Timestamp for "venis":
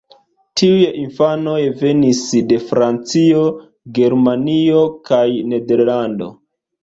1.81-2.21